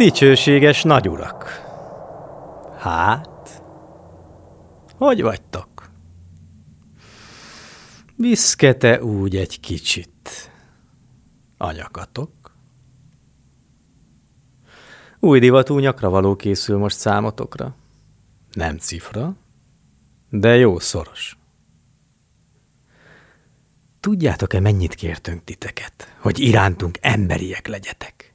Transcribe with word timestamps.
Dicsőséges 0.00 0.82
nagyurak! 0.82 1.44
Hát, 2.78 3.62
hogy 4.96 5.22
vagytok? 5.22 5.90
Viszkete 8.16 9.02
úgy 9.02 9.36
egy 9.36 9.60
kicsit. 9.60 10.50
Anyakatok? 11.56 12.30
Új 15.18 15.38
divatú 15.38 15.78
nyakra 15.78 16.10
való 16.10 16.36
készül 16.36 16.78
most 16.78 16.96
számotokra. 16.96 17.74
Nem 18.52 18.78
cifra, 18.78 19.36
de 20.30 20.56
jó 20.56 20.78
szoros. 20.78 21.36
Tudjátok-e, 24.00 24.60
mennyit 24.60 24.94
kértünk 24.94 25.44
titeket, 25.44 26.16
hogy 26.18 26.38
irántunk 26.38 26.98
emberiek 27.00 27.66
legyetek? 27.66 28.29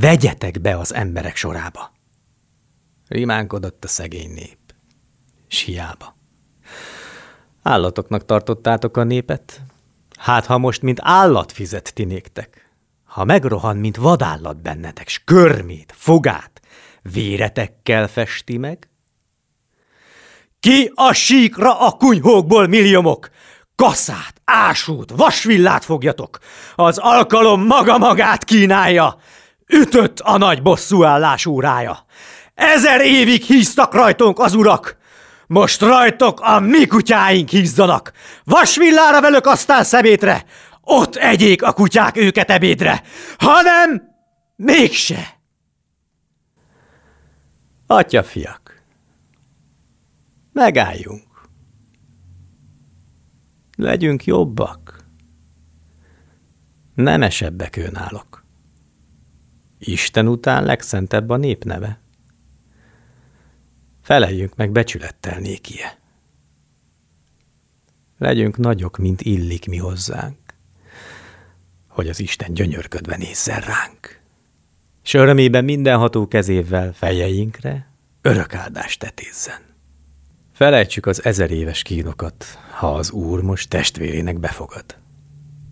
Vegyetek 0.00 0.60
be 0.60 0.78
az 0.78 0.94
emberek 0.94 1.36
sorába. 1.36 1.92
Rimánkodott 3.08 3.84
a 3.84 3.88
szegény 3.88 4.32
nép. 4.32 4.58
S 5.48 5.60
hiába. 5.60 6.16
Állatoknak 7.62 8.24
tartottátok 8.24 8.96
a 8.96 9.02
népet? 9.04 9.60
Hát, 10.18 10.46
ha 10.46 10.58
most, 10.58 10.82
mint 10.82 10.98
állat 11.02 11.52
fizet 11.52 11.94
ti 11.94 12.04
néktek. 12.04 12.70
Ha 13.04 13.24
megrohan, 13.24 13.76
mint 13.76 13.96
vadállat 13.96 14.56
bennetek, 14.56 15.08
s 15.08 15.20
körmét, 15.24 15.94
fogát, 15.96 16.60
véretekkel 17.02 18.08
festi 18.08 18.56
meg? 18.56 18.88
Ki 20.60 20.92
a 20.94 21.12
síkra 21.12 21.80
a 21.80 21.90
kunyhókból 21.90 22.66
milliomok? 22.66 23.30
Kaszát, 23.74 24.40
ásút, 24.44 25.10
vasvillát 25.10 25.84
fogjatok! 25.84 26.38
Az 26.74 26.98
alkalom 26.98 27.66
maga 27.66 27.98
magát 27.98 28.44
kínálja! 28.44 29.18
Ütött 29.66 30.20
a 30.20 30.36
nagy 30.36 30.62
bosszúállás 30.62 31.46
órája. 31.46 32.04
Ezer 32.54 33.00
évig 33.00 33.42
híztak 33.42 33.94
rajtunk 33.94 34.38
az 34.38 34.54
urak. 34.54 34.96
Most 35.46 35.80
rajtok 35.80 36.40
a 36.40 36.60
mi 36.60 36.86
kutyáink 36.86 37.48
hízzanak. 37.48 38.12
Vasvillára 38.44 39.20
velük 39.20 39.46
aztán 39.46 39.84
szemétre. 39.84 40.44
Ott 40.80 41.16
egyék 41.16 41.62
a 41.62 41.72
kutyák 41.72 42.16
őket 42.16 42.50
ebédre. 42.50 43.02
Hanem 43.38 44.02
mégse. 44.56 45.38
Atya 47.86 48.22
fiak, 48.22 48.82
megálljunk. 50.52 51.48
Legyünk 53.76 54.24
jobbak. 54.24 55.04
Nemesebbek 56.94 57.76
őnálok. 57.76 58.43
Isten 59.78 60.28
után 60.28 60.64
legszentebb 60.64 61.30
a 61.30 61.36
népneve. 61.36 61.98
Feleljünk 64.02 64.56
meg 64.56 64.70
becsülettel 64.70 65.38
nékie. 65.38 65.98
Legyünk 68.18 68.56
nagyok, 68.56 68.96
mint 68.96 69.20
illik 69.20 69.66
mi 69.66 69.76
hozzánk, 69.76 70.38
hogy 71.86 72.08
az 72.08 72.20
Isten 72.20 72.54
gyönyörködve 72.54 73.16
nézzen 73.16 73.60
ránk. 73.60 74.20
S 75.02 75.14
örömében 75.14 75.64
mindenható 75.64 76.28
kezével 76.28 76.92
fejeinkre 76.92 77.86
örök 78.22 78.54
áldást 78.54 78.98
tetézzen. 78.98 79.60
Felejtsük 80.52 81.06
az 81.06 81.24
ezer 81.24 81.50
éves 81.50 81.82
kínokat, 81.82 82.58
ha 82.70 82.94
az 82.94 83.10
Úr 83.10 83.42
most 83.42 83.68
testvérének 83.68 84.38
befogad. 84.38 84.84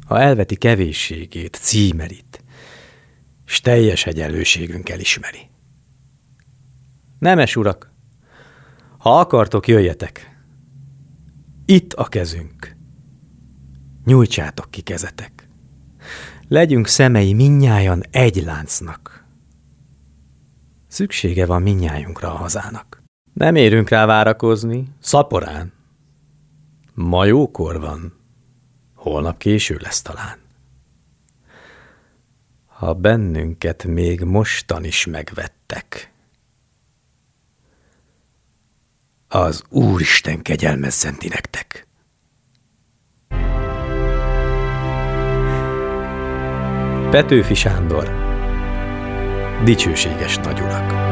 Ha 0.06 0.20
elveti 0.20 0.56
kevésségét, 0.56 1.58
címerit, 1.62 2.41
s 3.52 3.60
teljes 3.60 4.06
egyenlőségünkkel 4.06 5.00
ismeri. 5.00 5.48
Nemes 7.18 7.56
urak, 7.56 7.90
ha 8.98 9.18
akartok, 9.18 9.68
jöjjetek. 9.68 10.36
Itt 11.64 11.92
a 11.92 12.04
kezünk. 12.04 12.76
Nyújtsátok 14.04 14.70
ki 14.70 14.80
kezetek. 14.80 15.48
Legyünk 16.48 16.86
szemei 16.86 17.32
minnyájan 17.32 18.02
egy 18.10 18.42
láncnak. 18.44 19.24
Szüksége 20.88 21.46
van 21.46 21.62
minnyájunkra 21.62 22.32
a 22.32 22.36
hazának. 22.36 23.02
Nem 23.32 23.54
érünk 23.54 23.88
rá 23.88 24.06
várakozni, 24.06 24.88
szaporán. 25.00 25.72
Ma 26.94 27.24
jókor 27.24 27.80
van, 27.80 28.12
holnap 28.94 29.38
késő 29.38 29.78
lesz 29.80 30.02
talán 30.02 30.42
ha 32.82 32.92
bennünket 32.92 33.84
még 33.84 34.20
mostan 34.20 34.84
is 34.84 35.06
megvettek. 35.06 36.10
Az 39.28 39.64
Úristen 39.68 40.42
kegyelmezzen 40.42 41.18
ti 41.18 41.28
nektek! 41.28 41.86
Petőfi 47.10 47.54
Sándor 47.54 48.10
Dicsőséges 49.64 50.36
nagyurak 50.36 51.11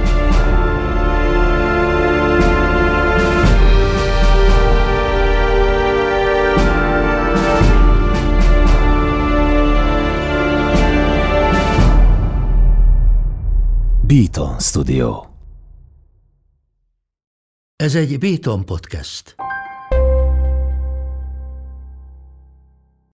Beaton 14.11 14.59
Studio. 14.59 15.25
Ez 17.75 17.95
egy 17.95 18.19
Beaton 18.19 18.65
podcast. 18.65 19.40